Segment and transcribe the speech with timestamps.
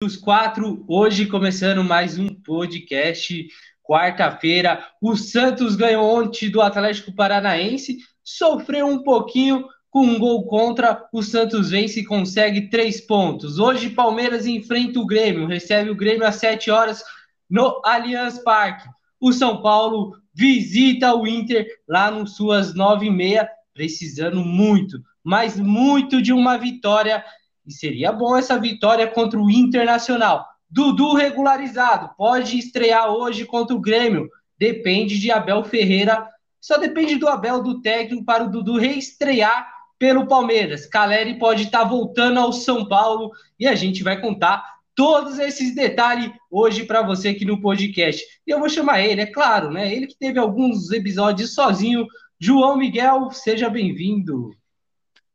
[0.00, 3.48] Os quatro, hoje começando mais um podcast,
[3.82, 4.86] quarta-feira.
[5.02, 11.04] O Santos ganhou ontem do Atlético Paranaense, sofreu um pouquinho com um gol contra.
[11.12, 13.58] O Santos vence e consegue três pontos.
[13.58, 17.02] Hoje, Palmeiras enfrenta o Grêmio, recebe o Grêmio às sete horas
[17.50, 18.88] no Allianz Parque.
[19.20, 25.58] O São Paulo visita o Inter lá no suas nove e meia, precisando muito, mas
[25.58, 27.24] muito de uma vitória
[27.68, 30.46] e seria bom essa vitória contra o Internacional.
[30.70, 34.28] Dudu regularizado, pode estrear hoje contra o Grêmio.
[34.58, 36.26] Depende de Abel Ferreira.
[36.60, 40.86] Só depende do Abel, do técnico, para o Dudu reestrear pelo Palmeiras.
[40.86, 46.30] Caleri pode estar voltando ao São Paulo e a gente vai contar todos esses detalhes
[46.50, 48.24] hoje para você aqui no podcast.
[48.46, 49.94] E eu vou chamar ele, é claro, né?
[49.94, 52.06] Ele que teve alguns episódios sozinho.
[52.40, 54.50] João Miguel, seja bem-vindo.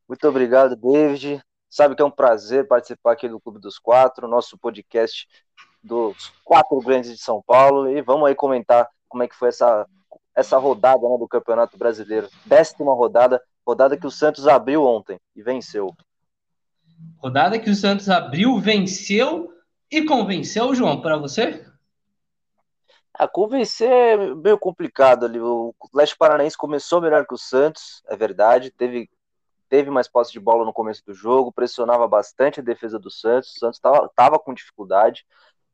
[0.08, 1.42] Muito obrigado, David.
[1.74, 5.28] Sabe que é um prazer participar aqui do Clube dos Quatro, nosso podcast
[5.82, 7.90] dos quatro grandes de São Paulo.
[7.90, 9.88] E vamos aí comentar como é que foi essa,
[10.36, 12.30] essa rodada né, do Campeonato Brasileiro.
[12.46, 15.96] Décima rodada, rodada que o Santos abriu ontem e venceu.
[17.18, 19.52] Rodada que o Santos abriu, venceu
[19.90, 21.66] e convenceu, João, para você?
[23.16, 25.40] A convencer é meio complicado ali.
[25.40, 28.70] O Leste Paranaense começou melhor que o Santos, é verdade.
[28.70, 29.10] Teve
[29.74, 33.56] teve mais posse de bola no começo do jogo, pressionava bastante a defesa do Santos,
[33.56, 35.26] o Santos estava com dificuldade,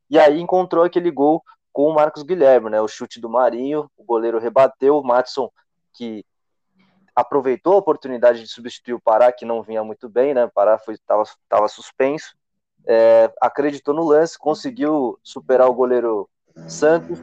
[0.10, 2.80] e aí encontrou aquele gol com o Marcos Guilherme, né?
[2.80, 5.52] O chute do Marinho, o goleiro rebateu, o Matson,
[5.92, 6.26] que
[7.14, 10.46] aproveitou a oportunidade de substituir o Pará, que não vinha muito bem, né?
[10.46, 12.38] O Pará estava suspenso,
[12.88, 16.30] é, acreditou no lance, conseguiu superar o goleiro
[16.70, 17.20] Santos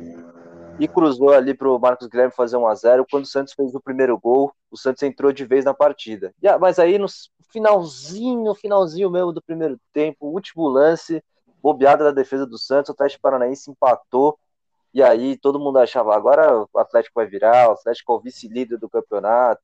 [0.78, 3.74] e cruzou ali para o Marcos Guilherme fazer 1 a 0 Quando o Santos fez
[3.74, 6.34] o primeiro gol, o Santos entrou de vez na partida.
[6.42, 7.06] E, mas aí no
[7.50, 11.22] finalzinho, finalzinho mesmo do primeiro tempo, último lance,
[11.62, 14.38] bobeada da defesa do Santos, o Atlético Paranaense empatou.
[14.92, 18.78] E aí todo mundo achava, agora o Atlético vai virar, o Atlético é o vice-líder
[18.78, 19.62] do campeonato.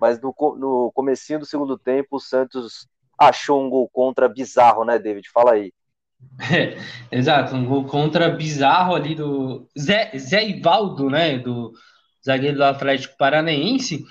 [0.00, 2.86] Mas no, no comecinho do segundo tempo, o Santos
[3.18, 5.30] achou um gol contra bizarro, né, David?
[5.30, 5.72] Fala aí.
[6.52, 6.76] É,
[7.10, 11.38] exato, um gol contra bizarro ali do Zé, Zé Ivaldo, né?
[11.38, 11.72] Do
[12.24, 14.04] zagueiro do Atlético Paranaense.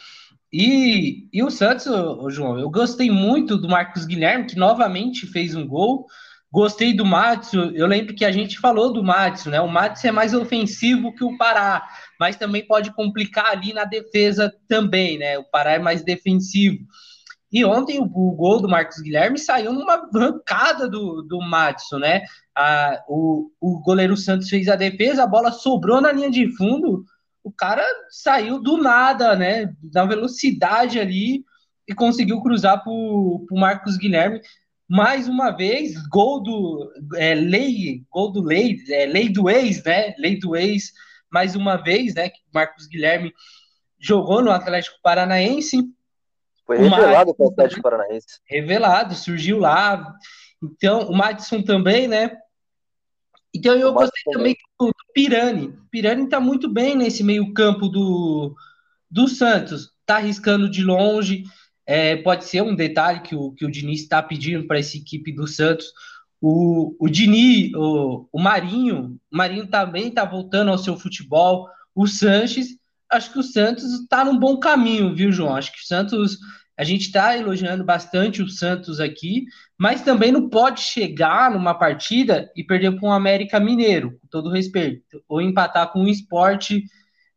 [0.52, 5.54] E, e o Santos, ô, João, eu gostei muito do Marcos Guilherme, que novamente fez
[5.54, 6.06] um gol.
[6.52, 7.60] Gostei do Matsu.
[7.76, 9.60] Eu lembro que a gente falou do Matsu, né?
[9.60, 11.86] O Matsu é mais ofensivo que o Pará,
[12.20, 15.38] mas também pode complicar ali na defesa também, né?
[15.38, 16.80] O Pará é mais defensivo.
[17.56, 22.22] E ontem o, o, gol do Marcos Guilherme saiu numa arrancada do, do Matson, né?
[22.54, 27.06] A, o, o goleiro Santos fez a defesa, a bola sobrou na linha de fundo,
[27.42, 29.74] o cara saiu do nada, né?
[29.94, 31.46] Na velocidade ali
[31.88, 34.42] e conseguiu cruzar para o Marcos Guilherme.
[34.86, 40.14] Mais uma vez, gol do é, lei, gol do lei, é, lei do ex, né?
[40.18, 40.92] Lei do ex,
[41.32, 42.28] mais uma vez, né?
[42.28, 43.32] Que Marcos Guilherme
[43.98, 45.95] jogou no Atlético Paranaense
[46.66, 48.40] foi revelado para o Atlético Paranaense.
[48.46, 50.14] Revelado, surgiu lá.
[50.62, 52.38] Então, o Madison também, né?
[53.54, 55.68] Então, eu gostei também do, do Pirani.
[55.68, 58.56] O Pirani está muito bem nesse meio-campo do,
[59.10, 59.92] do Santos.
[60.02, 61.44] Está arriscando de longe.
[61.86, 65.32] É, pode ser um detalhe que o, que o Diniz está pedindo para essa equipe
[65.32, 65.94] do Santos.
[66.42, 71.70] O, o Dini, o, o Marinho, o Marinho também está voltando ao seu futebol.
[71.94, 72.76] O Sanches
[73.12, 75.56] acho que o Santos está num bom caminho, viu, João?
[75.56, 76.38] Acho que o Santos,
[76.78, 79.46] a gente está elogiando bastante o Santos aqui,
[79.78, 84.52] mas também não pode chegar numa partida e perder com o América Mineiro, com todo
[84.52, 86.84] respeito, ou empatar com o esporte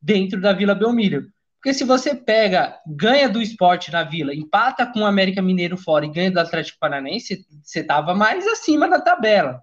[0.01, 1.27] dentro da Vila Belmiro.
[1.57, 6.07] Porque se você pega, ganha do esporte na Vila, empata com o América Mineiro fora
[6.07, 9.61] e ganha do Atlético Paranaense, você estava mais acima da tabela.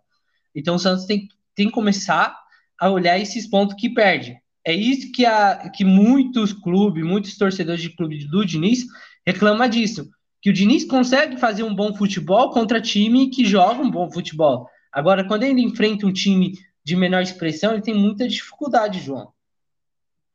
[0.53, 2.37] Então o Santos tem, tem que começar
[2.79, 4.37] a olhar esses pontos que perde.
[4.65, 8.83] É isso que, a, que muitos clubes, muitos torcedores de clube do Diniz
[9.23, 10.09] reclamam disso.
[10.41, 14.67] Que o Diniz consegue fazer um bom futebol contra time que joga um bom futebol.
[14.91, 16.53] Agora, quando ele enfrenta um time
[16.83, 19.31] de menor expressão, ele tem muita dificuldade, João.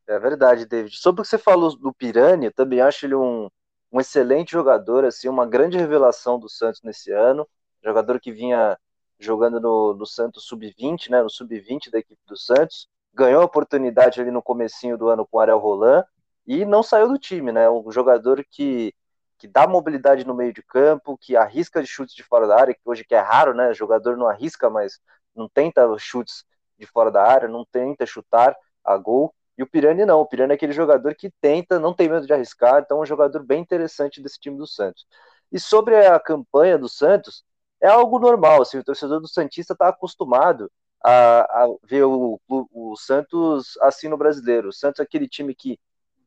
[0.06, 0.96] É verdade, David.
[0.96, 3.49] Sobre o que você falou do Pirani, eu também acho ele um,
[3.90, 7.49] um excelente jogador, assim, uma grande revelação do Santos nesse ano.
[7.82, 8.78] Jogador que vinha
[9.19, 14.20] jogando no, no Santos sub-20, né, no sub-20 da equipe do Santos ganhou a oportunidade
[14.20, 16.04] ali no comecinho do ano com o Ariel Roland
[16.46, 17.68] e não saiu do time, né?
[17.70, 18.94] Um jogador que,
[19.38, 22.74] que dá mobilidade no meio de campo, que arrisca de chutes de fora da área,
[22.74, 23.70] que hoje que é raro, né?
[23.70, 25.00] O jogador não arrisca, mas
[25.34, 26.44] não tenta chutes
[26.78, 29.34] de fora da área, não tenta chutar a gol.
[29.56, 32.32] E o Pirani não, o Pirani é aquele jogador que tenta, não tem medo de
[32.32, 35.06] arriscar, então é um jogador bem interessante desse time do Santos.
[35.52, 37.44] E sobre a campanha do Santos,
[37.80, 40.70] é algo normal, assim, o torcedor do Santista está acostumado
[41.05, 44.69] a, a ver o, o, o, Santos assim no brasileiro.
[44.69, 45.79] O Santos é aquele time que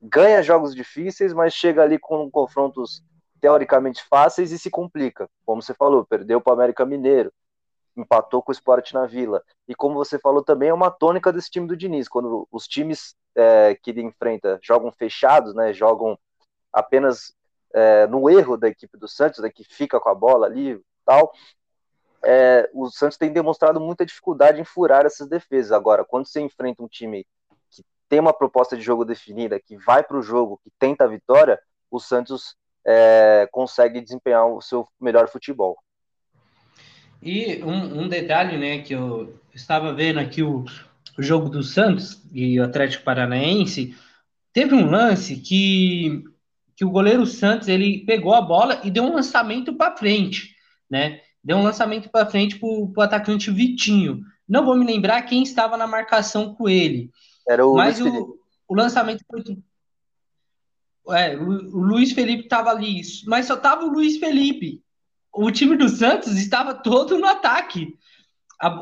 [0.02, 3.04] ganha jogos difíceis, mas chega ali com confrontos
[3.40, 5.30] teoricamente fáceis e se complica.
[5.46, 7.32] Como você falou, perdeu para o América Mineiro,
[7.96, 9.44] empatou com o Sport na Vila.
[9.68, 12.08] E como você falou também, é uma tônica desse time do Diniz.
[12.08, 16.18] Quando os times é, que ele enfrenta jogam fechados, né, jogam
[16.72, 17.34] apenas
[17.74, 21.32] é, no erro da equipe do Santos, né, que fica com a bola ali tal,
[22.26, 25.72] é, o Santos tem demonstrado muita dificuldade em furar essas defesas.
[25.72, 27.26] Agora, quando você enfrenta um time
[27.70, 31.08] que tem uma proposta de jogo definida, que vai para o jogo, que tenta a
[31.08, 31.60] vitória,
[31.92, 32.56] o Santos
[32.86, 35.78] é, consegue desempenhar o seu melhor futebol.
[37.22, 40.66] E um, um, detalhe, né, que eu estava vendo aqui o,
[41.18, 43.96] o jogo do Santos e o Atlético Paranaense,
[44.52, 46.24] teve um lance que,
[46.76, 50.56] que o goleiro Santos ele pegou a bola e deu um lançamento para frente,
[50.90, 51.22] né?
[51.44, 54.22] Deu um lançamento para frente para o atacante Vitinho.
[54.48, 57.12] Não vou me lembrar quem estava na marcação com ele.
[57.48, 59.44] Era o mas o, o lançamento foi.
[61.18, 64.82] É, o Luiz Felipe estava ali, mas só estava o Luiz Felipe
[65.34, 67.98] o time do Santos estava todo no ataque.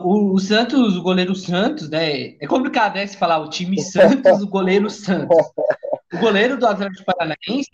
[0.04, 2.36] o, o, Santos, o goleiro Santos, né?
[2.40, 3.08] É complicado, né?
[3.08, 5.38] Se falar o time Santos, o goleiro Santos.
[6.14, 7.70] O goleiro do Atlético Paranaense,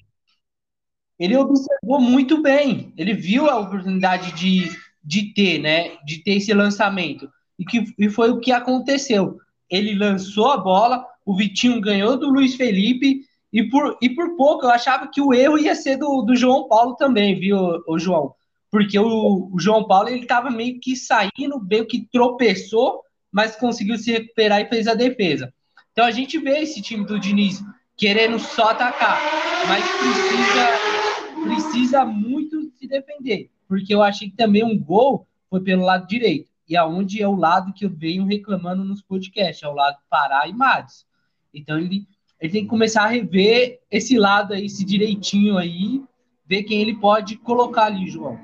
[1.20, 2.94] ele observou muito bem.
[2.98, 4.72] Ele viu a oportunidade de,
[5.04, 5.98] de ter, né?
[6.06, 7.30] De ter esse lançamento.
[7.58, 9.38] E, que, e foi o que aconteceu.
[9.70, 13.22] Ele lançou a bola, o Vitinho ganhou do Luiz Felipe.
[13.52, 16.68] E por, e por pouco eu achava que o erro ia ser do, do João
[16.68, 18.36] Paulo também, viu, o João?
[18.72, 23.98] porque o, o João Paulo ele estava meio que saindo, meio que tropeçou, mas conseguiu
[23.98, 25.54] se recuperar e fez a defesa.
[25.92, 27.64] Então a gente vê esse time do Diniz
[27.96, 29.20] querendo só atacar,
[29.68, 30.97] mas precisa,
[31.44, 36.50] precisa muito se defender, porque eu achei que também um gol foi pelo lado direito,
[36.68, 40.48] e aonde é o lado que eu venho reclamando nos podcasts, é o lado Pará
[40.48, 41.06] e Mads.
[41.54, 42.06] Então ele,
[42.40, 46.04] ele tem que começar a rever esse lado aí, esse direitinho aí,
[46.46, 48.38] ver quem ele pode colocar ali, João.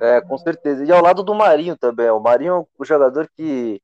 [0.00, 0.84] É, com certeza.
[0.84, 2.10] E ao lado do Marinho também.
[2.10, 3.80] O Marinho é o jogador que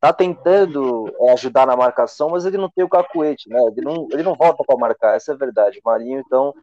[0.00, 3.58] tá tentando é, ajudar na marcação, mas ele não tem o cacuete, né?
[3.72, 5.80] Ele não, ele não volta para marcar, essa é a verdade.
[5.84, 6.54] O Marinho, então,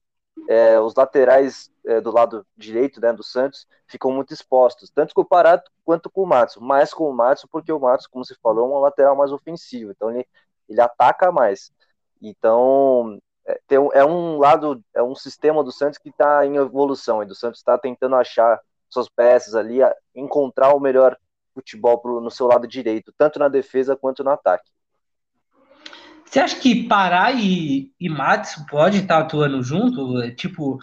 [0.47, 5.21] é, os laterais é, do lado direito, né, do Santos, ficam muito expostos, tanto com
[5.21, 6.57] o Pará quanto com o Matos.
[6.57, 9.91] Mais com o Matos, porque o Matos, como se falou, é um lateral mais ofensivo,
[9.91, 10.27] então ele,
[10.69, 11.71] ele ataca mais.
[12.21, 17.23] Então, é, tem, é um lado, é um sistema do Santos que está em evolução,
[17.23, 18.59] e do Santos está tentando achar
[18.89, 19.79] suas peças ali,
[20.13, 21.17] encontrar o melhor
[21.53, 24.69] futebol pro, no seu lado direito, tanto na defesa quanto no ataque.
[26.25, 30.21] Você acha que Pará e, e Matos pode estar tá atuando junto?
[30.21, 30.79] É, tipo,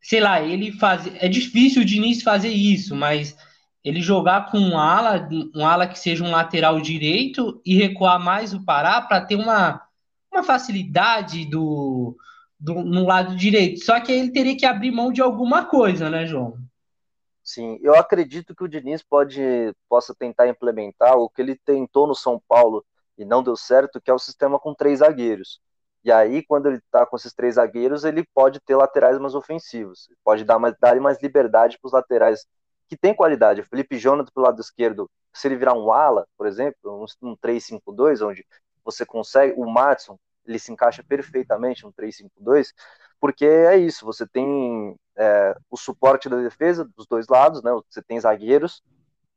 [0.00, 1.06] sei lá, ele faz.
[1.16, 3.36] É difícil o Diniz fazer isso, mas
[3.84, 8.52] ele jogar com um ala, um ala que seja um lateral direito e recuar mais
[8.52, 9.82] o Pará para ter uma
[10.32, 12.16] uma facilidade do,
[12.58, 13.84] do, no lado direito.
[13.84, 16.56] Só que ele teria que abrir mão de alguma coisa, né, João?
[17.42, 19.40] Sim, eu acredito que o Diniz pode
[19.88, 22.84] possa tentar implementar o que ele tentou no São Paulo
[23.18, 25.60] e não deu certo, que é o sistema com três zagueiros.
[26.04, 30.08] E aí, quando ele está com esses três zagueiros, ele pode ter laterais mais ofensivos,
[30.24, 32.46] pode dar mais, dar mais liberdade para os laterais
[32.88, 33.60] que tem qualidade.
[33.60, 37.36] O Felipe Jonathan pelo lado esquerdo, se ele virar um ala, por exemplo, um, um
[37.36, 38.46] 3-5-2, onde
[38.84, 42.72] você consegue, o Matson, ele se encaixa perfeitamente no 3-5-2,
[43.20, 47.70] porque é isso, você tem é, o suporte da defesa dos dois lados, né?
[47.90, 48.82] Você tem zagueiros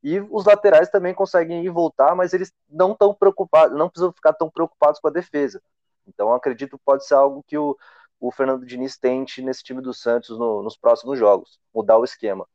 [0.03, 4.33] e os laterais também conseguem ir voltar, mas eles não estão preocupados, não precisam ficar
[4.33, 5.61] tão preocupados com a defesa.
[6.07, 7.77] Então acredito que pode ser algo que o,
[8.19, 12.47] o Fernando Diniz tente nesse time do Santos no, nos próximos jogos, mudar o esquema.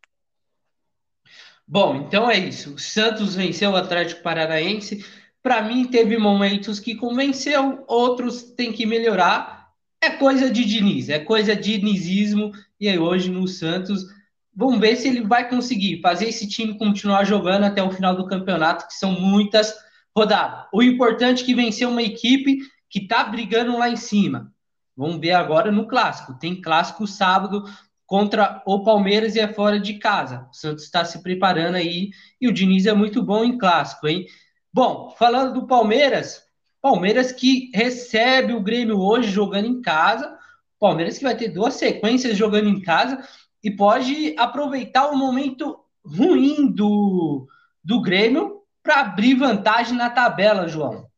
[1.66, 2.74] Bom, então é isso.
[2.74, 5.04] O Santos venceu o Atlético Paranaense
[5.42, 9.70] para mim, teve momentos que convenceu, outros tem que melhorar.
[10.00, 12.52] É coisa de Diniz, é coisa de dinizismo.
[12.80, 14.06] E aí, hoje no Santos,
[14.56, 18.26] vamos ver se ele vai conseguir fazer esse time continuar jogando até o final do
[18.26, 19.74] campeonato, que são muitas
[20.16, 20.66] rodadas.
[20.72, 24.50] O importante é que venceu uma equipe que está brigando lá em cima.
[24.96, 26.38] Vamos ver agora no clássico.
[26.38, 27.64] Tem clássico sábado
[28.06, 30.48] contra o Palmeiras e é fora de casa.
[30.50, 32.10] O Santos está se preparando aí
[32.40, 34.24] e o Diniz é muito bom em clássico, hein?
[34.72, 36.42] Bom, falando do Palmeiras,
[36.80, 40.34] Palmeiras que recebe o Grêmio hoje jogando em casa,
[40.78, 43.22] Palmeiras que vai ter duas sequências jogando em casa
[43.66, 47.48] e pode aproveitar o momento ruim do,
[47.82, 51.08] do Grêmio para abrir vantagem na tabela, João.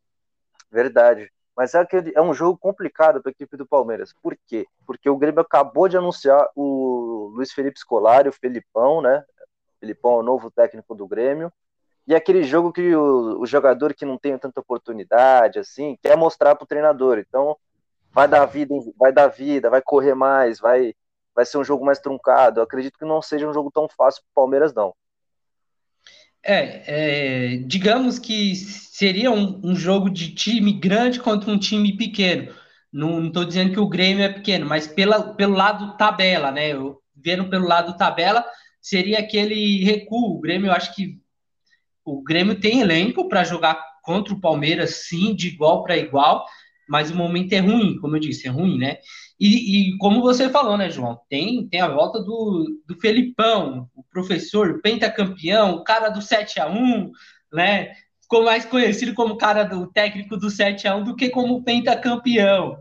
[0.72, 1.30] Verdade.
[1.54, 4.14] Mas é, aquele, é um jogo complicado para a equipe do Palmeiras.
[4.22, 4.66] Por quê?
[4.86, 9.22] Porque o Grêmio acabou de anunciar o Luiz Felipe Scolari, o Felipão, né?
[9.78, 11.52] Filipão é o novo técnico do Grêmio.
[12.06, 16.54] E aquele jogo que o, o jogador que não tem tanta oportunidade, assim, quer mostrar
[16.54, 17.18] para o treinador.
[17.18, 17.58] Então,
[18.10, 20.94] vai dar vida, vai dar vida, vai correr mais, vai,
[21.38, 22.58] vai ser um jogo mais truncado.
[22.58, 24.92] Eu acredito que não seja um jogo tão fácil para o Palmeiras, não.
[26.42, 32.52] É, é, digamos que seria um, um, jogo de time grande contra um time pequeno.
[32.92, 36.72] Não estou dizendo que o Grêmio é pequeno, mas pela, pelo lado tabela, né?
[36.72, 38.44] Eu, vendo pelo lado tabela,
[38.80, 40.38] seria aquele recuo.
[40.38, 41.20] O Grêmio, eu acho que
[42.04, 46.44] o Grêmio tem elenco para jogar contra o Palmeiras, sim, de igual para igual,
[46.88, 48.98] mas o momento é ruim, como eu disse, é ruim, né?
[49.38, 51.20] E, e, como você falou, né, João?
[51.28, 56.68] Tem, tem a volta do, do Felipão, o professor pentacampeão, o cara do 7 a
[56.68, 57.10] 1
[57.52, 57.92] né?
[58.20, 62.78] Ficou mais conhecido como cara do técnico do 7 a 1 do que como pentacampeão.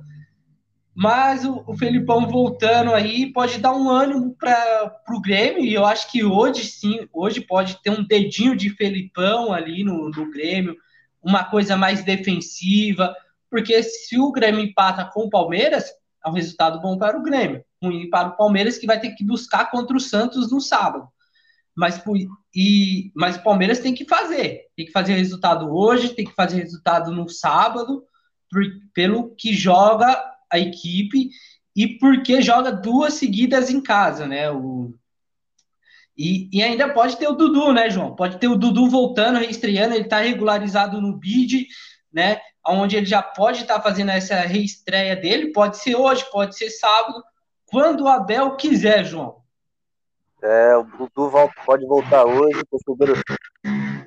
[0.95, 5.85] Mas o, o Felipão voltando aí pode dar um ânimo para o Grêmio, e eu
[5.85, 10.75] acho que hoje sim, hoje pode ter um dedinho de Felipão ali no, no Grêmio,
[11.21, 13.15] uma coisa mais defensiva,
[13.49, 15.85] porque se o Grêmio empata com o Palmeiras,
[16.25, 19.23] é um resultado bom para o Grêmio, ruim para o Palmeiras, que vai ter que
[19.23, 21.07] buscar contra o Santos no sábado.
[21.75, 22.01] Mas,
[22.55, 26.57] e, mas o Palmeiras tem que fazer, tem que fazer resultado hoje, tem que fazer
[26.57, 28.03] resultado no sábado,
[28.49, 28.63] por,
[28.93, 30.19] pelo que joga
[30.51, 31.29] a equipe
[31.75, 34.49] e porque joga duas seguidas em casa, né?
[34.49, 34.95] O,
[36.17, 38.15] e, e, ainda pode ter o Dudu, né, João?
[38.15, 41.67] Pode ter o Dudu voltando, reestreando, ele está regularizado no bid,
[42.11, 42.39] né?
[42.67, 47.23] Onde ele já pode estar fazendo essa reestreia dele, pode ser hoje, pode ser sábado,
[47.65, 49.41] quando o Abel quiser, João.
[50.41, 51.31] É, o Dudu
[51.65, 53.23] pode voltar hoje, o torcedor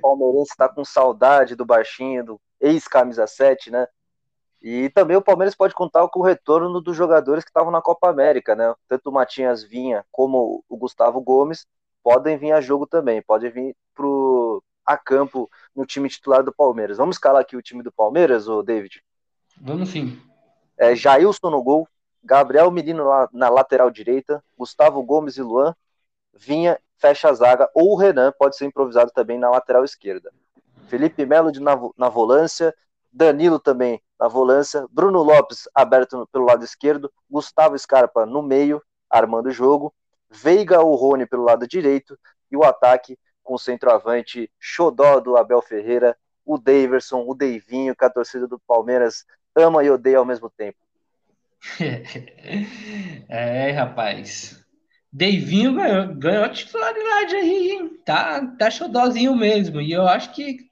[0.01, 3.87] palmeirense está com saudade do baixinho, do ex-camisa 7, né?
[4.63, 8.11] E também o Palmeiras pode contar com o retorno dos jogadores que estavam na Copa
[8.11, 8.75] América, né?
[8.89, 11.67] Tanto o Matias Vinha como o Gustavo Gomes
[12.03, 16.99] podem vir a jogo também, podem vir pro, a campo no time titular do Palmeiras.
[16.99, 19.05] Vamos escalar aqui o time do Palmeiras, o David?
[19.61, 20.21] Vamos sim.
[20.77, 21.89] É, Jailson no gol,
[22.25, 25.75] Gabriel Menino na lateral direita, Gustavo Gomes e Luan,
[26.35, 30.33] Vinha fecha a zaga, ou o Renan pode ser improvisado também na lateral esquerda.
[30.89, 32.75] Felipe Melo na, na volância,
[33.13, 39.47] Danilo também na volância, Bruno Lopes aberto pelo lado esquerdo, Gustavo Scarpa no meio, armando
[39.47, 39.95] o jogo,
[40.29, 42.19] Veiga ou Rony pelo lado direito,
[42.51, 48.05] e o ataque com o centroavante Xodó do Abel Ferreira, o Daverson, o Deivinho, que
[48.05, 49.25] a torcida do Palmeiras
[49.57, 50.79] ama e odeia ao mesmo tempo.
[53.29, 54.65] é, rapaz.
[55.13, 58.01] Deivinho ganhou, ganhou titularidade aí, hein?
[58.05, 59.81] Tá, tá xodózinho mesmo.
[59.81, 60.71] E eu acho que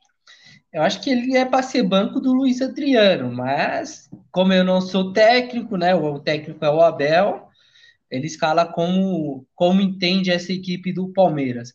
[0.72, 4.80] eu acho que ele é para ser banco do Luiz Adriano, mas como eu não
[4.80, 5.94] sou técnico, né?
[5.94, 7.48] O técnico é o Abel,
[8.10, 11.74] ele escala como, como entende essa equipe do Palmeiras.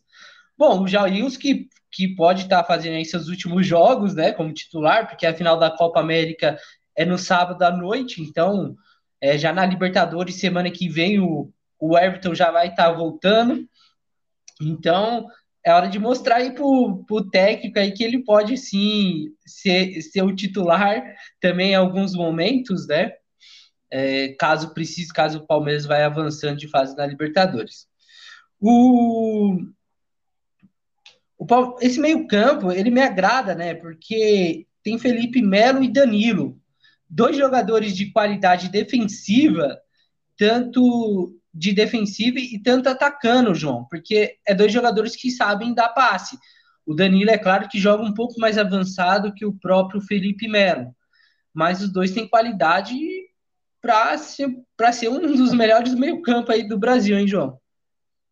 [0.58, 4.32] Bom, o Jails que, que pode estar tá fazendo aí seus últimos jogos, né?
[4.32, 6.58] Como titular, porque a final da Copa América
[6.96, 8.76] é no sábado à noite, então
[9.20, 13.68] é, já na Libertadores, semana que vem, o, o Everton já vai estar tá voltando.
[14.62, 15.28] Então,
[15.66, 20.22] é hora de mostrar aí pro, pro técnico aí que ele pode sim ser, ser
[20.24, 21.02] o titular
[21.40, 23.14] também em alguns momentos, né?
[23.90, 27.88] É, caso precise, caso o Palmeiras vai avançando de fase na Libertadores.
[28.60, 29.56] O,
[31.50, 33.74] o esse meio campo, ele me agrada, né?
[33.74, 36.60] Porque tem Felipe Melo e Danilo,
[37.10, 39.78] dois jogadores de qualidade defensiva,
[40.38, 46.38] tanto de defensiva e tanto atacando, João, porque é dois jogadores que sabem dar passe.
[46.86, 50.94] O Danilo, é claro que joga um pouco mais avançado que o próprio Felipe Melo,
[51.54, 52.98] mas os dois têm qualidade
[53.82, 54.50] para ser,
[54.94, 57.60] ser um dos melhores meio-campo aí do Brasil, hein, João?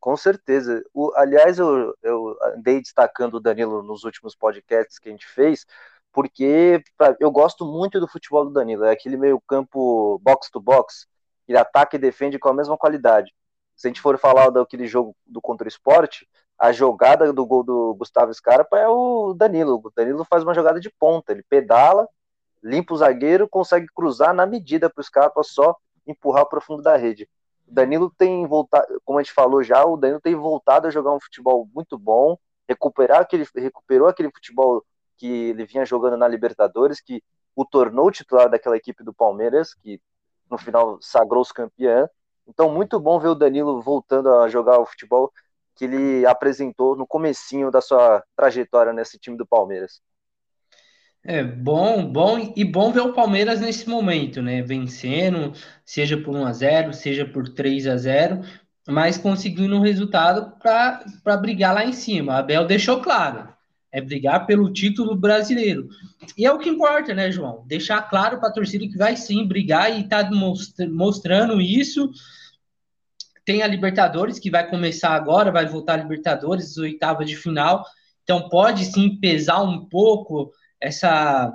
[0.01, 0.83] Com certeza.
[0.93, 5.65] O, aliás, eu, eu andei destacando o Danilo nos últimos podcasts que a gente fez,
[6.11, 6.83] porque
[7.19, 8.83] eu gosto muito do futebol do Danilo.
[8.83, 11.07] É aquele meio-campo box-to-box,
[11.47, 13.31] ele ataca e defende com a mesma qualidade.
[13.75, 16.27] Se a gente for falar daquele jogo do contra o esporte,
[16.57, 19.79] a jogada do gol do Gustavo Scarpa é o Danilo.
[19.83, 22.07] O Danilo faz uma jogada de ponta, ele pedala,
[22.63, 25.75] limpa o zagueiro, consegue cruzar na medida para o Scarpa só
[26.07, 27.29] empurrar para o fundo da rede.
[27.71, 31.19] Danilo tem voltado, como a gente falou já, o Danilo tem voltado a jogar um
[31.19, 32.37] futebol muito bom,
[32.67, 34.83] recuperar aquele, recuperou aquele futebol
[35.17, 37.23] que ele vinha jogando na Libertadores, que
[37.55, 40.01] o tornou titular daquela equipe do Palmeiras, que
[40.49, 42.09] no final sagrou-se campeão.
[42.47, 45.31] Então, muito bom ver o Danilo voltando a jogar o futebol
[45.75, 50.01] que ele apresentou no comecinho da sua trajetória nesse time do Palmeiras.
[51.23, 54.63] É bom, bom e bom ver o Palmeiras nesse momento, né?
[54.63, 55.53] Vencendo,
[55.85, 58.41] seja por 1 a 0, seja por 3 a 0,
[58.87, 62.33] mas conseguindo um resultado para brigar lá em cima.
[62.33, 63.47] A Abel deixou claro,
[63.91, 65.87] é brigar pelo título brasileiro.
[66.35, 67.63] E é o que importa, né, João?
[67.67, 70.27] Deixar claro para a torcida que vai sim brigar e está
[70.89, 72.09] mostrando isso.
[73.45, 77.85] Tem a Libertadores, que vai começar agora, vai voltar a Libertadores, oitava de final.
[78.23, 80.51] Então pode sim pesar um pouco
[80.81, 81.53] essa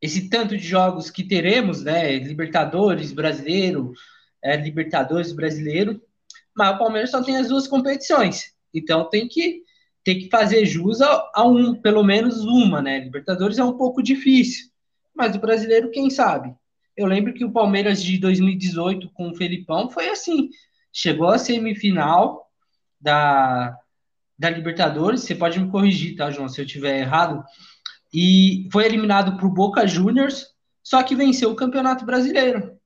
[0.00, 2.16] esse tanto de jogos que teremos, né?
[2.18, 3.92] Libertadores brasileiro,
[4.42, 6.00] é, Libertadores brasileiro,
[6.56, 9.62] mas o Palmeiras só tem as duas competições, então tem que
[10.04, 12.98] tem que fazer jus a, a um, pelo menos uma, né?
[13.00, 14.70] Libertadores é um pouco difícil,
[15.14, 16.54] mas o brasileiro, quem sabe?
[16.96, 20.48] Eu lembro que o Palmeiras de 2018 com o Felipão foi assim,
[20.92, 22.48] chegou à semifinal
[23.00, 23.76] da,
[24.38, 27.44] da Libertadores, você pode me corrigir, tá, João, se eu tiver errado,
[28.12, 30.46] e foi eliminado para o Boca Juniors,
[30.82, 32.78] só que venceu o Campeonato Brasileiro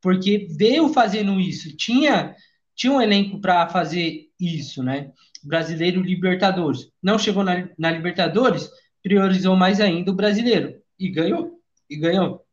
[0.00, 1.76] porque veio fazendo isso.
[1.76, 2.34] Tinha,
[2.74, 5.12] tinha um elenco para fazer isso, né?
[5.42, 6.90] Brasileiro Libertadores.
[7.02, 8.70] Não chegou na, na Libertadores,
[9.02, 10.80] priorizou mais ainda o brasileiro.
[10.98, 11.60] E ganhou.
[11.88, 12.44] E ganhou.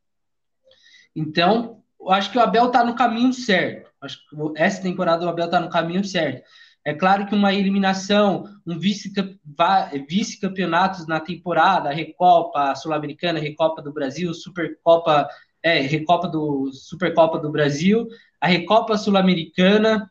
[1.16, 3.90] Então, eu acho que o Abel está no caminho certo.
[4.00, 6.44] Acho que essa temporada o Abel está no caminho certo.
[6.88, 15.28] É claro que uma eliminação, um vice-campeonatos na temporada, Recopa Sul-Americana, Recopa do Brasil, Supercopa
[15.62, 18.08] é, Recopa do Supercopa do Brasil,
[18.40, 20.10] a Recopa Sul-Americana,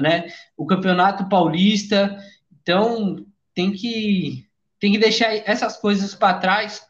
[0.00, 0.28] né?
[0.56, 2.18] O Campeonato Paulista.
[2.62, 4.46] Então, tem que
[4.78, 6.82] tem que deixar essas coisas para trás,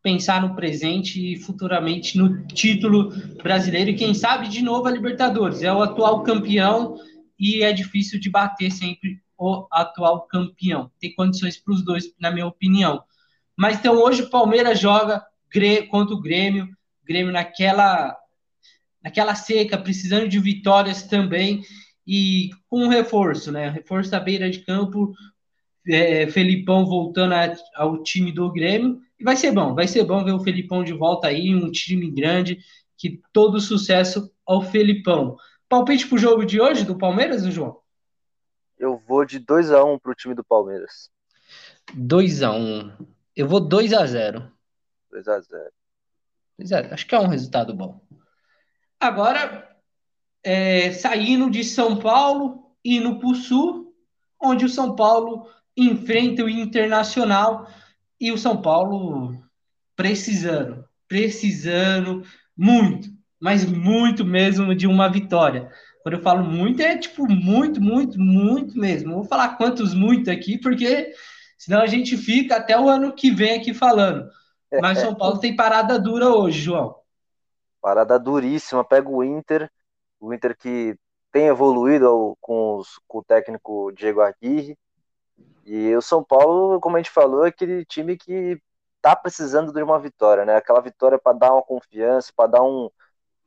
[0.00, 3.10] pensar no presente e futuramente no título
[3.42, 5.60] brasileiro e quem sabe de novo a Libertadores.
[5.60, 7.00] É o atual campeão
[7.42, 10.90] e é difícil de bater sempre o atual campeão.
[11.00, 13.02] Tem condições para os dois, na minha opinião.
[13.56, 15.26] Mas então hoje o Palmeiras joga
[15.90, 16.68] contra o Grêmio
[17.04, 18.16] Grêmio naquela,
[19.02, 21.62] naquela seca, precisando de vitórias também,
[22.06, 23.68] e com um reforço, né?
[23.68, 25.12] Reforço da beira de campo,
[25.86, 30.24] é, Felipão voltando a, ao time do Grêmio, e vai ser bom, vai ser bom
[30.24, 32.58] ver o Felipão de volta aí, um time grande,
[32.96, 35.36] que todo sucesso ao Felipão.
[35.72, 37.80] Palpite pro jogo de hoje do Palmeiras, João?
[38.78, 41.10] Eu vou de 2 a 1 um pro time do Palmeiras.
[41.94, 43.06] 2 a 1 um.
[43.34, 44.52] Eu vou 2 a 0
[45.10, 45.72] 2 a 0
[46.60, 47.98] é, acho que é um resultado bom.
[49.00, 49.74] Agora,
[50.44, 53.96] é, saindo de São Paulo, indo para o Sul,
[54.38, 57.66] onde o São Paulo enfrenta o Internacional
[58.20, 59.42] e o São Paulo
[59.96, 63.08] precisando, precisando muito,
[63.42, 65.68] mas muito mesmo de uma vitória.
[66.04, 69.14] Quando eu falo muito, é tipo muito, muito, muito mesmo.
[69.14, 71.12] vou falar quantos muito aqui, porque
[71.58, 74.30] senão a gente fica até o ano que vem aqui falando.
[74.80, 76.94] Mas São Paulo tem parada dura hoje, João.
[77.80, 78.84] Parada duríssima.
[78.84, 79.68] Pega o Inter,
[80.20, 80.96] o Inter que
[81.32, 84.78] tem evoluído com, os, com o técnico Diego Aguirre.
[85.66, 88.56] E o São Paulo, como a gente falou, é aquele time que
[89.00, 90.54] tá precisando de uma vitória, né?
[90.54, 92.88] Aquela vitória para dar uma confiança, para dar um,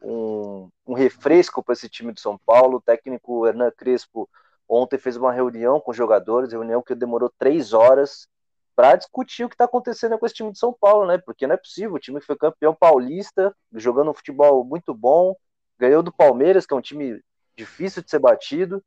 [0.01, 2.77] um, um refresco para esse time do São Paulo.
[2.77, 4.29] O técnico Hernan Crespo
[4.67, 8.27] ontem fez uma reunião com os jogadores, reunião que demorou três horas
[8.75, 11.17] para discutir o que está acontecendo com esse time de São Paulo, né?
[11.17, 15.33] Porque não é possível, o time que foi campeão paulista, jogando um futebol muito bom,
[15.79, 17.21] ganhou do Palmeiras, que é um time
[17.55, 18.83] difícil de ser batido,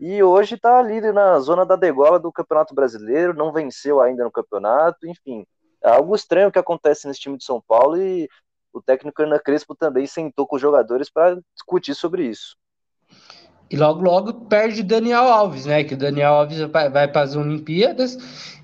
[0.00, 4.30] e hoje está ali na zona da degola do Campeonato Brasileiro, não venceu ainda no
[4.30, 5.46] campeonato, enfim.
[5.82, 8.28] É algo estranho que acontece nesse time de São Paulo e
[8.76, 12.56] o técnico Ana Crespo também sentou com os jogadores para discutir sobre isso.
[13.70, 15.82] E logo, logo perde Daniel Alves, né?
[15.82, 18.16] Que o Daniel Alves vai para as Olimpíadas,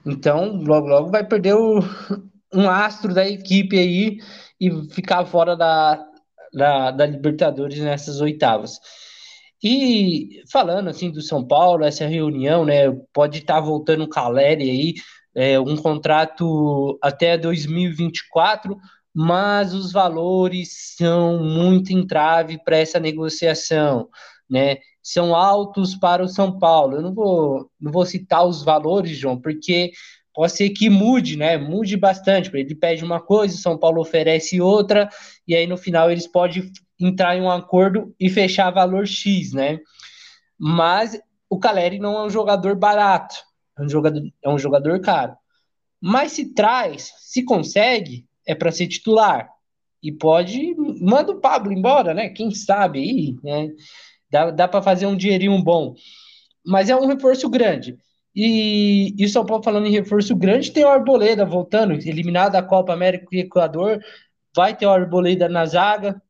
[0.04, 1.80] então logo, logo vai perder o,
[2.52, 4.18] um astro da equipe aí
[4.60, 6.04] e ficar fora da,
[6.52, 8.78] da, da Libertadores nessas oitavas.
[9.64, 12.90] E falando assim do São Paulo, essa reunião, né?
[13.14, 14.94] Pode estar tá voltando o Caleri aí,
[15.34, 18.76] é, um contrato até 2024,
[19.14, 24.08] mas os valores são muito entrave para essa negociação,
[24.48, 24.78] né?
[25.02, 26.96] são altos para o São Paulo.
[26.96, 29.92] Eu não vou, não vou citar os valores, João, porque
[30.32, 31.58] pode ser que mude, né?
[31.58, 32.50] Mude bastante.
[32.54, 35.08] Ele pede uma coisa, o São Paulo oferece outra,
[35.46, 36.70] e aí no final eles podem
[37.00, 39.80] entrar em um acordo e fechar valor X, né?
[40.56, 41.20] Mas
[41.50, 43.34] o Caleri não é um jogador barato,
[43.76, 45.36] é um jogador, é um jogador caro.
[46.00, 49.48] Mas se traz, se consegue, é para ser titular.
[50.02, 52.28] E pode, manda o Pablo embora, né?
[52.28, 53.70] Quem sabe aí, né?
[54.30, 55.94] Dá, dá para fazer um dinheirinho bom.
[56.64, 57.96] Mas é um reforço grande.
[58.34, 62.92] E, e São Paulo falando em reforço grande, tem o Arboleda voltando, eliminado da Copa
[62.92, 64.02] América e Equador,
[64.56, 66.20] vai ter o Arboleda na zaga.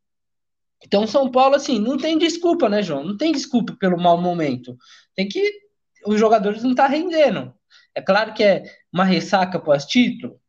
[0.85, 3.05] Então, São Paulo, assim, não tem desculpa, né, João?
[3.05, 4.77] Não tem desculpa pelo mau momento.
[5.15, 5.63] Tem que.
[6.07, 7.55] Os jogadores não estão tá rendendo.
[7.95, 10.41] É claro que é uma ressaca pós-título.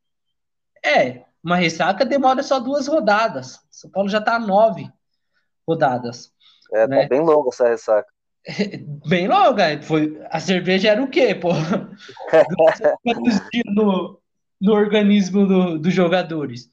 [0.84, 3.60] É, uma ressaca demora só duas rodadas.
[3.69, 4.89] São Paulo já está nove
[5.67, 6.32] rodadas.
[6.73, 7.01] É, tá né?
[7.03, 8.12] tá bem longa essa ressaca.
[9.08, 9.82] Bem longa.
[9.82, 11.49] Foi, a cerveja era o quê, pô?
[13.67, 14.19] no,
[14.60, 16.69] no organismo do, dos jogadores.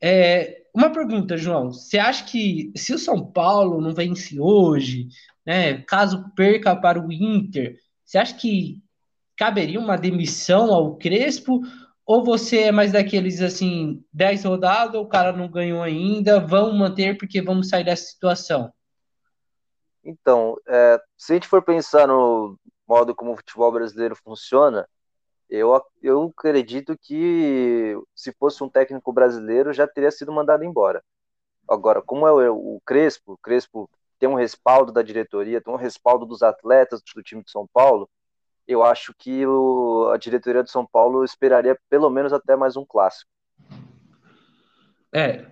[0.00, 1.72] É, uma pergunta, João.
[1.72, 5.08] Você acha que se o São Paulo não vence hoje,
[5.44, 8.80] né, caso perca para o Inter, você acha que
[9.36, 11.60] caberia uma demissão ao Crespo?
[12.10, 17.16] Ou você é mais daqueles assim, 10 rodadas, o cara não ganhou ainda, vamos manter
[17.16, 18.72] porque vamos sair dessa situação?
[20.02, 24.88] Então, é, se a gente for pensar no modo como o futebol brasileiro funciona,
[25.48, 31.04] eu, eu acredito que se fosse um técnico brasileiro já teria sido mandado embora.
[31.68, 35.76] Agora, como é o, o Crespo, o Crespo tem um respaldo da diretoria, tem um
[35.76, 38.10] respaldo dos atletas do time de São Paulo,
[38.66, 42.84] eu acho que o, a diretoria de São Paulo esperaria pelo menos até mais um
[42.84, 43.30] clássico.
[45.12, 45.46] É,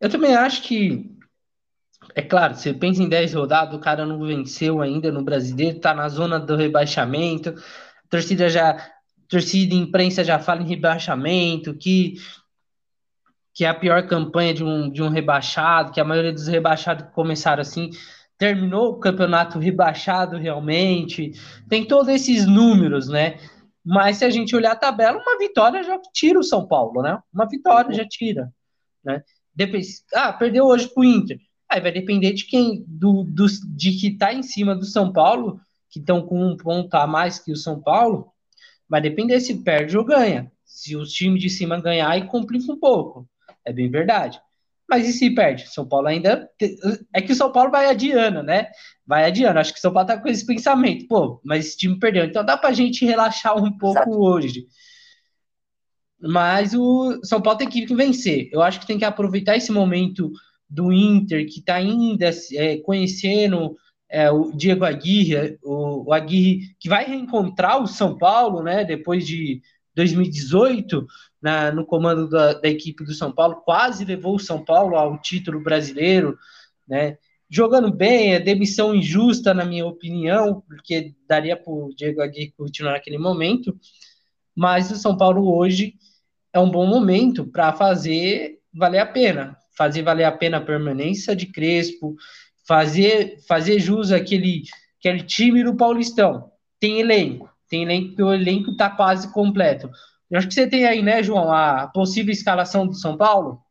[0.00, 1.16] eu também acho que,
[2.14, 5.94] é claro, você pensa em 10 rodadas, o cara não venceu ainda no brasileiro, tá
[5.94, 8.76] na zona do rebaixamento, a torcida já
[9.32, 12.16] torcida e imprensa já fala em rebaixamento, que,
[13.54, 17.06] que é a pior campanha de um, de um rebaixado, que a maioria dos rebaixados
[17.14, 17.88] começaram assim
[18.42, 21.30] terminou o campeonato rebaixado realmente.
[21.68, 23.38] Tem todos esses números, né?
[23.84, 27.20] Mas se a gente olhar a tabela, uma vitória já tira o São Paulo, né?
[27.32, 28.52] Uma vitória já tira,
[29.04, 29.22] né?
[29.54, 31.38] Depois, ah, perdeu hoje pro Inter.
[31.70, 35.60] Aí vai depender de quem, do, do de que tá em cima do São Paulo,
[35.88, 38.32] que estão com um ponto a mais que o São Paulo,
[38.88, 40.52] Vai depender se perde ou ganha.
[40.66, 43.26] Se os times de cima ganhar, aí complica um pouco.
[43.64, 44.38] É bem verdade.
[44.92, 45.72] Mas e se perde?
[45.72, 46.46] São Paulo ainda.
[47.14, 48.66] É que o São Paulo vai adiando, né?
[49.06, 49.58] Vai adiando.
[49.58, 51.08] Acho que o São Paulo tá com esse pensamento.
[51.08, 52.26] Pô, mas esse time perdeu.
[52.26, 54.22] Então dá pra gente relaxar um pouco Exato.
[54.22, 54.66] hoje.
[56.20, 58.50] Mas o São Paulo tem que vencer.
[58.52, 60.30] Eu acho que tem que aproveitar esse momento
[60.68, 63.74] do Inter, que está ainda é, conhecendo
[64.10, 69.26] é, o Diego Aguirre, o, o, Aguirre que vai reencontrar o São Paulo, né, depois
[69.26, 69.62] de
[69.94, 71.06] 2018,
[71.40, 75.18] na, no comando da, da, equipe do São Paulo, quase levou o São Paulo ao
[75.18, 76.38] título brasileiro,
[76.88, 77.18] né,
[77.50, 82.92] jogando bem, é demissão injusta, na minha opinião, porque daria para o Diego Aguirre continuar
[82.92, 83.78] naquele momento,
[84.54, 85.94] mas o São Paulo hoje
[86.52, 91.36] é um bom momento para fazer valer a pena, fazer valer a pena a permanência
[91.36, 92.16] de Crespo,
[92.66, 94.62] fazer, fazer jus àquele,
[94.98, 96.50] àquele time do Paulistão.
[96.80, 99.90] Tem elenco, tem elenco, o elenco está quase completo.
[100.30, 103.62] Eu acho que você tem aí, né, João, a possível escalação do São Paulo?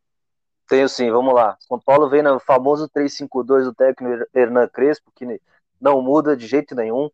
[0.68, 1.56] Tenho sim, vamos lá.
[1.60, 5.40] São Paulo vem no famoso 3-5-2 do técnico Hernan Crespo, que
[5.80, 7.12] não muda de jeito nenhum.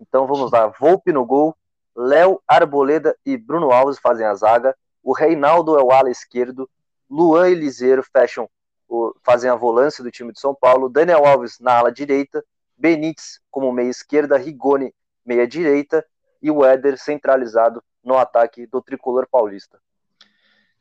[0.00, 0.68] Então vamos lá.
[0.68, 1.54] Volpe no gol,
[1.94, 4.74] Léo, Arboleda e Bruno Alves fazem a zaga.
[5.02, 6.70] O Reinaldo é o ala esquerdo.
[7.10, 8.48] Luan e Liseiro fecham
[8.88, 12.42] o, fazem a volância do time de São Paulo, Daniel Alves na ala direita,
[12.78, 14.94] Benítez como meia esquerda, Rigoni
[15.26, 16.04] meia direita
[16.42, 19.78] e o Éder centralizado no ataque do tricolor paulista.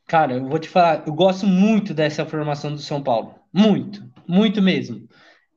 [0.08, 3.36] Cara, eu vou te falar, eu gosto muito dessa formação do São Paulo.
[3.54, 5.08] Muito, muito mesmo.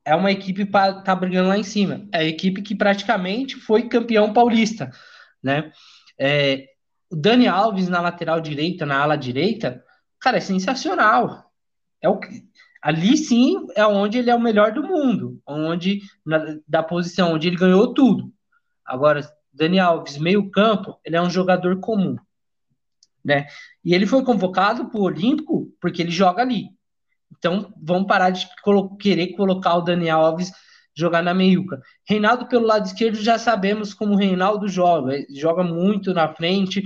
[0.05, 2.07] É uma equipe para tá brigando lá em cima.
[2.12, 4.91] É a equipe que praticamente foi campeão paulista,
[5.43, 5.73] né?
[6.19, 6.67] É,
[7.11, 9.83] o Dani Alves na lateral direita, na ala direita,
[10.21, 11.53] cara, é sensacional
[12.03, 12.19] é o
[12.83, 17.47] ali sim é onde ele é o melhor do mundo, onde na, da posição onde
[17.47, 18.33] ele ganhou tudo.
[18.85, 19.21] Agora,
[19.53, 22.17] Dani Alves, meio campo, ele é um jogador comum,
[23.25, 23.47] né?
[23.85, 26.71] E ele foi convocado para o Olímpico porque ele joga ali.
[27.37, 30.53] Então, vamos parar de colo querer colocar o Dani Alves
[30.95, 31.81] jogar na meiuca.
[32.07, 36.83] Reinaldo pelo lado esquerdo já sabemos como o Reinaldo joga, ele joga muito na frente,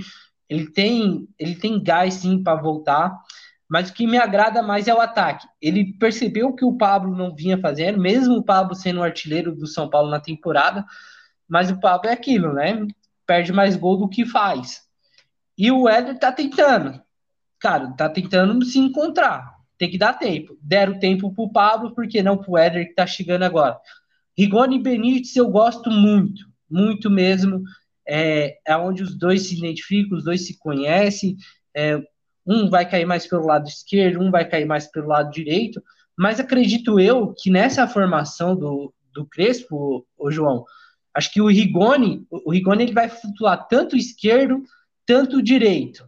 [0.49, 3.13] ele tem ele tem gás sim para voltar.
[3.69, 5.45] Mas o que me agrada mais é o ataque.
[5.61, 9.67] Ele percebeu que o Pablo não vinha fazendo, mesmo o Pablo sendo o artilheiro do
[9.67, 10.85] São Paulo na temporada,
[11.47, 12.85] mas o Pablo é aquilo, né?
[13.25, 14.81] Perde mais gol do que faz.
[15.57, 17.01] E o Éder tá tentando.
[17.59, 19.55] Cara, tá tentando se encontrar.
[19.77, 20.57] Tem que dar tempo.
[20.61, 23.77] Deram tempo pro Pablo, porque não pro Éder que tá chegando agora.
[24.37, 27.63] Rigoni e Benítez eu gosto muito, muito mesmo.
[28.07, 31.37] É, é onde os dois se identificam, os dois se conhecem.
[31.75, 32.01] É,
[32.47, 35.83] um vai cair mais pelo lado esquerdo, um vai cair mais pelo lado direito,
[36.17, 40.63] mas acredito eu que nessa formação do, do Crespo, o João,
[41.17, 44.63] acho que o Rigoni, o Rigoni ele vai flutuar tanto esquerdo,
[45.05, 46.07] tanto direito,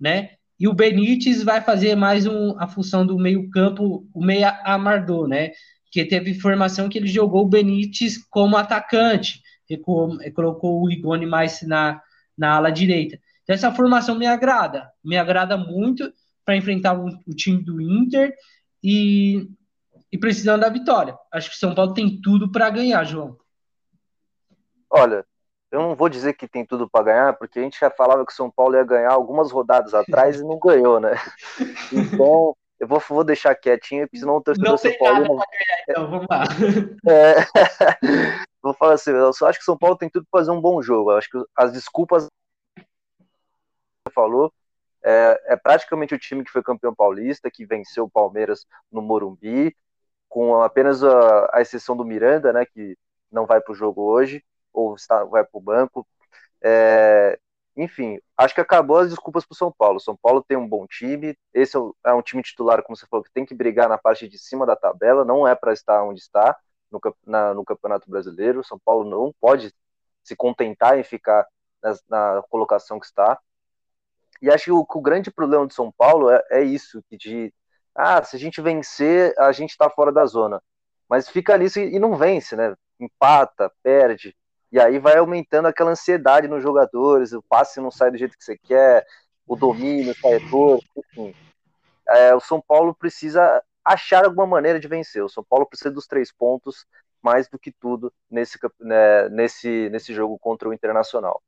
[0.00, 0.30] né?
[0.58, 5.52] e o Benítez vai fazer mais um, a função do meio-campo, o meia Amardô, né?
[5.90, 9.76] Que teve informação que ele jogou o Benítez como atacante, e
[10.32, 12.00] colocou o Igone mais na,
[12.36, 13.20] na ala direita.
[13.42, 16.12] Então, essa formação me agrada, me agrada muito
[16.44, 18.34] para enfrentar o, o, time do Inter
[18.82, 19.48] e,
[20.10, 21.14] e precisando da vitória.
[21.32, 23.36] Acho que o São Paulo tem tudo para ganhar, João.
[24.90, 25.24] Olha,
[25.70, 28.32] eu não vou dizer que tem tudo para ganhar, porque a gente já falava que
[28.32, 31.12] o São Paulo ia ganhar algumas rodadas atrás e não ganhou, né?
[31.92, 35.20] Então, eu vou, vou deixar quietinho, porque senão o torcedor não São Paulo.
[35.20, 35.36] Não...
[35.36, 36.44] Ganhar, então, vamos lá.
[37.06, 37.34] É...
[38.62, 40.60] vou falar assim, eu só acho que o São Paulo tem tudo para fazer um
[40.60, 41.12] bom jogo.
[41.12, 42.26] Eu acho que as desculpas
[42.76, 42.84] que
[44.14, 44.52] falou
[45.04, 49.76] é, é, praticamente o time que foi campeão paulista, que venceu o Palmeiras no Morumbi,
[50.28, 52.96] com apenas a, a exceção do Miranda, né, que
[53.30, 54.42] não vai para o jogo hoje
[54.78, 56.06] ou está, vai para o banco.
[56.62, 57.38] É,
[57.76, 60.00] enfim, acho que acabou as desculpas para o São Paulo.
[60.00, 61.36] São Paulo tem um bom time.
[61.54, 63.98] Esse é um, é um, time titular, como você falou, que tem que brigar na
[63.98, 65.24] parte de cima da tabela.
[65.24, 66.56] Não é para estar onde está
[66.90, 68.64] no, na, no Campeonato Brasileiro.
[68.64, 69.72] São Paulo não pode
[70.24, 71.46] se contentar em ficar
[71.82, 73.38] na, na colocação que está.
[74.42, 77.52] E acho que o, que o grande problema do São Paulo é, é isso, de
[77.94, 80.62] ah, se a gente vencer, a gente está fora da zona.
[81.08, 82.76] Mas fica nisso e, e não vence, né?
[83.00, 84.36] Empata, perde.
[84.70, 88.44] E aí vai aumentando aquela ansiedade nos jogadores, o passe não sai do jeito que
[88.44, 89.06] você quer,
[89.46, 91.34] o domínio sai torto, enfim.
[92.08, 95.24] É, o São Paulo precisa achar alguma maneira de vencer.
[95.24, 96.86] O São Paulo precisa dos três pontos
[97.22, 101.42] mais do que tudo nesse, né, nesse, nesse jogo contra o Internacional.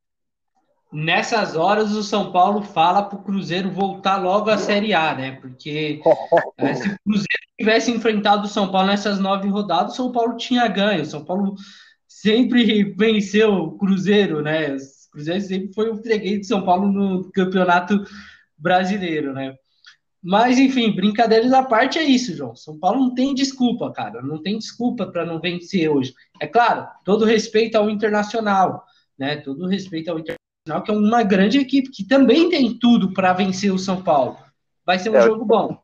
[0.92, 5.33] Nessas horas, o São Paulo fala para o Cruzeiro voltar logo à Série A, né?
[5.40, 6.00] Porque
[6.59, 10.37] é, se o Cruzeiro tivesse enfrentado o São Paulo nessas nove rodadas, o São Paulo
[10.37, 11.02] tinha ganho.
[11.02, 11.54] O São Paulo
[12.20, 14.74] sempre venceu o Cruzeiro, né?
[14.74, 18.04] O Cruzeiro sempre foi o freguês de São Paulo no Campeonato
[18.59, 19.54] Brasileiro, né?
[20.22, 22.54] Mas, enfim, brincadeiras à parte é isso, João.
[22.54, 24.20] São Paulo não tem desculpa, cara.
[24.20, 26.12] Não tem desculpa para não vencer hoje.
[26.38, 28.85] É claro, todo respeito ao Internacional,
[29.18, 29.37] né?
[29.37, 33.72] Todo respeito ao Internacional, que é uma grande equipe que também tem tudo para vencer
[33.72, 34.37] o São Paulo.
[34.85, 35.80] Vai ser um é, jogo bom.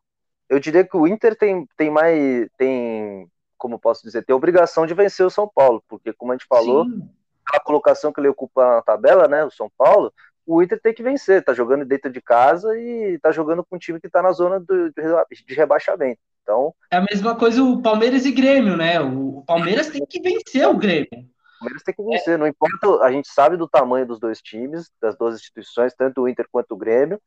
[0.51, 2.46] Eu diria que o Inter tem, tem mais.
[2.59, 6.47] tem como posso dizer, tem obrigação de vencer o São Paulo, porque como a gente
[6.49, 7.09] falou, Sim.
[7.53, 10.12] a colocação que ele ocupa na tabela, né, o São Paulo,
[10.47, 13.79] o Inter tem que vencer, tá jogando dentro de casa e tá jogando com um
[13.79, 16.21] time que tá na zona do, de rebaixamento.
[16.42, 19.01] Então, é a mesma coisa o Palmeiras e Grêmio, né?
[19.01, 21.09] O Palmeiras tem que vencer o Grêmio.
[21.12, 22.37] O Palmeiras tem que vencer, é.
[22.37, 26.29] não importa, a gente sabe do tamanho dos dois times, das duas instituições, tanto o
[26.29, 27.21] Inter quanto o Grêmio,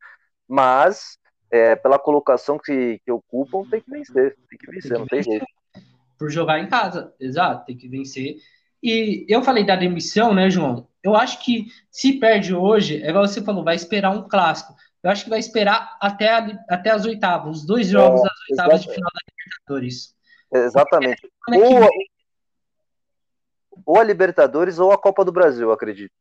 [0.48, 1.18] mas
[1.50, 5.06] é, pela colocação que, que ocupam, tem que vencer, tem que vencer, tem que não
[5.06, 5.46] tem jeito
[6.20, 7.14] por jogar em casa.
[7.18, 8.36] Exato, tem que vencer.
[8.82, 10.86] E eu falei da demissão, né, João?
[11.02, 14.74] Eu acho que se perde hoje, é igual você falou, vai esperar um clássico.
[15.02, 18.50] Eu acho que vai esperar até, a, até as oitavas, os dois jogos é, das
[18.50, 20.14] oitavas de final da Libertadores.
[20.52, 21.32] Exatamente.
[21.48, 21.88] Ou,
[23.86, 26.12] ou a Libertadores ou a Copa do Brasil, acredito.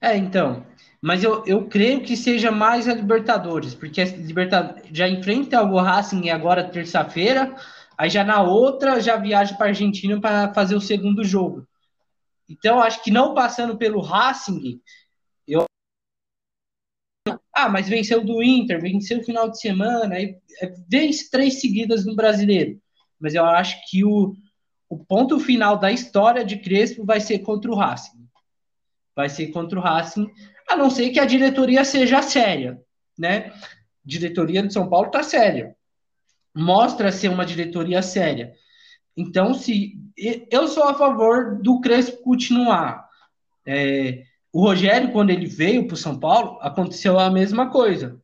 [0.00, 0.66] É, então.
[1.00, 5.80] Mas eu, eu creio que seja mais a Libertadores, porque a Libertadores já enfrenta o
[5.80, 7.54] Racing agora terça-feira.
[8.00, 11.68] Aí já na outra, já viaja para a Argentina para fazer o segundo jogo.
[12.48, 14.80] Então, acho que não passando pelo Racing,
[15.46, 15.66] eu.
[17.54, 22.06] Ah, mas venceu do Inter, venceu o final de semana, aí é, vence três seguidas
[22.06, 22.80] no brasileiro.
[23.20, 24.32] Mas eu acho que o,
[24.88, 28.26] o ponto final da história de Crespo vai ser contra o Racing.
[29.14, 30.26] Vai ser contra o Racing,
[30.66, 32.80] a não ser que a diretoria seja séria,
[33.18, 33.52] né?
[34.02, 35.76] diretoria de São Paulo tá séria
[36.54, 38.52] mostra ser uma diretoria séria.
[39.16, 39.98] Então, se
[40.50, 43.08] eu sou a favor do Crespo continuar.
[43.66, 48.20] É, o Rogério, quando ele veio para o São Paulo, aconteceu a mesma coisa.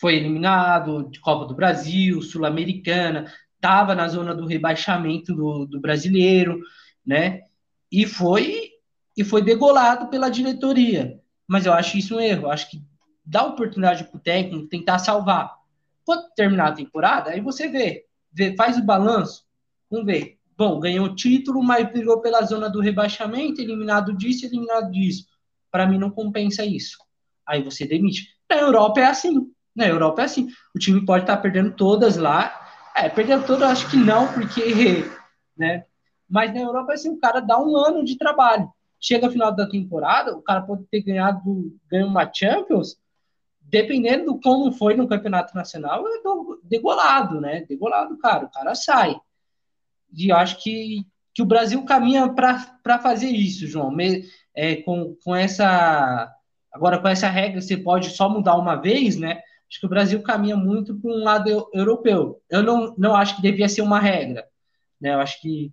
[0.00, 6.60] Foi eliminado de Copa do Brasil, Sul-Americana, estava na zona do rebaixamento do, do brasileiro,
[7.04, 7.42] né?
[7.90, 8.70] E foi
[9.16, 11.20] e foi degolado pela diretoria.
[11.46, 12.46] Mas eu acho isso um erro.
[12.46, 12.80] Eu acho que
[13.24, 15.57] dá oportunidade para o técnico tentar salvar.
[16.08, 19.44] Quando terminar a temporada, aí você vê, vê faz o balanço,
[19.90, 20.38] vamos ver.
[20.56, 25.26] Bom, ganhou o título, mas brigou pela zona do rebaixamento, eliminado disso, eliminado disso.
[25.70, 26.96] Para mim não compensa isso.
[27.46, 28.26] Aí você demite.
[28.48, 29.52] Na Europa é assim.
[29.76, 30.48] Na Europa é assim.
[30.74, 32.58] O time pode estar tá perdendo todas lá.
[32.96, 35.04] É, perdendo todas, acho que não, porque,
[35.58, 35.84] né?
[36.26, 38.72] Mas na Europa é assim, o cara dá um ano de trabalho.
[38.98, 42.96] Chega no final da temporada, o cara pode ter ganhado, ganho uma Champions,
[43.68, 46.20] dependendo do como foi no campeonato nacional, é
[46.64, 47.64] degolado, né?
[47.68, 48.46] Degolado, cara.
[48.46, 49.16] O cara sai.
[50.12, 53.94] E eu acho que, que o Brasil caminha para fazer isso, João.
[54.54, 56.34] É, com, com essa
[56.72, 59.40] Agora, com essa regra, você pode só mudar uma vez, né?
[59.68, 62.40] Acho que o Brasil caminha muito para um lado europeu.
[62.48, 64.46] Eu não, não acho que devia ser uma regra,
[65.00, 65.14] né?
[65.14, 65.72] Eu acho que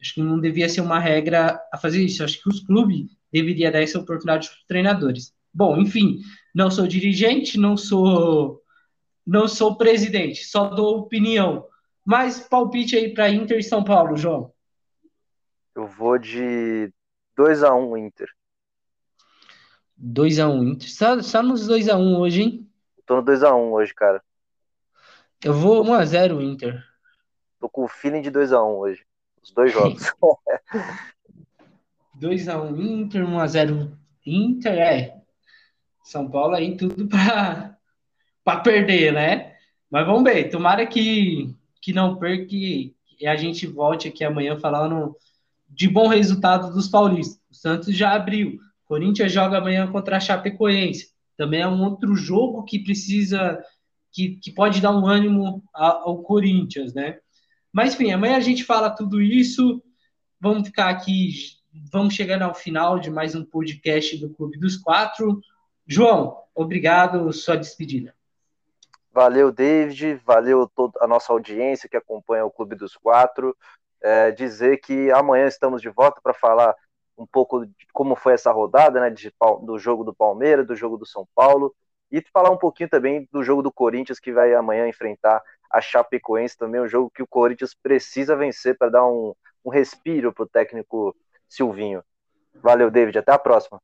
[0.00, 2.22] acho que não devia ser uma regra a fazer isso.
[2.22, 5.34] Eu acho que os clubes deveriam dar essa oportunidade para os treinadores.
[5.52, 6.20] Bom, enfim,
[6.54, 8.62] não sou dirigente, não sou
[9.26, 11.66] não sou presidente, só dou opinião.
[12.04, 14.52] Mas palpite aí para Inter e São Paulo, João.
[15.74, 16.92] Eu vou de
[17.36, 18.28] 2 a 1 um, Inter.
[20.02, 20.90] 2x1 um, Inter.
[20.90, 22.70] Só, só nos 2x1 um hoje, hein?
[23.06, 24.22] Tô no 2x1 um hoje, cara.
[25.44, 26.82] Eu vou 1x0 Inter.
[27.58, 29.04] Tô com o feeling de 2x1 um hoje.
[29.42, 30.02] Os dois jogos.
[32.18, 33.92] 2x1 Inter, 1x0
[34.26, 35.19] Inter, é.
[36.10, 39.54] São Paulo aí tudo pra perder, né?
[39.90, 40.50] Mas vamos ver.
[40.50, 42.94] Tomara que, que não perca e
[43.24, 45.16] a gente volte aqui amanhã falando
[45.68, 47.40] de bom resultado dos paulistas.
[47.50, 48.58] O Santos já abriu.
[48.86, 51.10] Corinthians joga amanhã contra a Chapecoense.
[51.36, 53.62] Também é um outro jogo que precisa,
[54.10, 57.18] que, que pode dar um ânimo ao Corinthians, né?
[57.72, 59.80] Mas enfim, amanhã a gente fala tudo isso.
[60.40, 61.30] Vamos ficar aqui,
[61.92, 65.40] vamos chegando ao final de mais um podcast do Clube dos Quatro.
[65.92, 68.14] João, obrigado, sua despedida.
[69.12, 73.56] Valeu, David, valeu toda a nossa audiência que acompanha o Clube dos Quatro.
[74.00, 76.76] É, dizer que amanhã estamos de volta para falar
[77.18, 80.96] um pouco de como foi essa rodada, né, de, do jogo do Palmeiras, do jogo
[80.96, 81.74] do São Paulo,
[82.08, 86.56] e falar um pouquinho também do jogo do Corinthians, que vai amanhã enfrentar a Chapecoense,
[86.56, 90.48] também um jogo que o Corinthians precisa vencer para dar um, um respiro para o
[90.48, 91.16] técnico
[91.48, 92.04] Silvinho.
[92.54, 93.82] Valeu, David, até a próxima.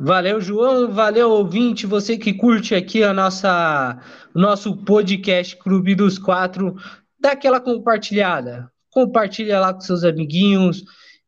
[0.00, 0.92] Valeu, João.
[0.92, 1.84] Valeu, ouvinte.
[1.84, 4.00] Você que curte aqui a nossa
[4.32, 6.76] nosso podcast Clube dos Quatro,
[7.18, 8.70] dá aquela compartilhada.
[8.90, 10.84] Compartilha lá com seus amiguinhos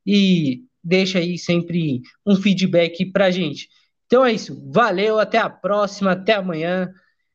[0.06, 3.68] e deixa aí sempre um feedback pra gente.
[4.06, 4.62] Então é isso.
[4.72, 6.92] Valeu, até a próxima, até amanhã.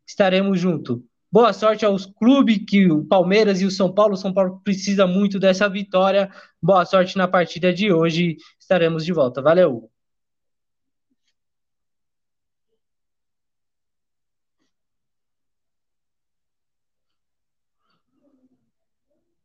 [0.08, 1.02] Estaremos juntos.
[1.30, 4.13] Boa sorte aos clubes que o Palmeiras e o São Paulo.
[4.13, 6.32] O São Paulo precisa muito dessa vitória.
[6.62, 8.38] Boa sorte na partida de hoje.
[8.58, 9.41] Estaremos de volta.
[9.41, 9.91] Valeu.